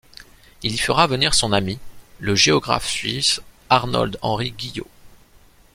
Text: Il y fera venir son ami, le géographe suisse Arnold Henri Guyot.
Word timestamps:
Il 0.63 0.73
y 0.73 0.77
fera 0.79 1.05
venir 1.05 1.35
son 1.35 1.53
ami, 1.53 1.77
le 2.17 2.33
géographe 2.33 2.89
suisse 2.89 3.39
Arnold 3.69 4.17
Henri 4.23 4.49
Guyot. 4.49 4.87